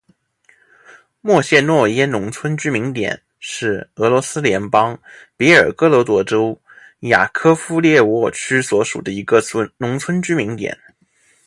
[1.21, 4.99] 莫谢诺耶农村居民点是俄罗斯联邦
[5.37, 6.59] 别尔哥罗德州
[7.01, 9.39] 雅科夫列沃区所属的一个
[9.77, 10.75] 农村居民点。